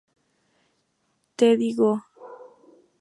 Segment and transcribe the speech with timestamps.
[1.37, 1.91] Teddy Go!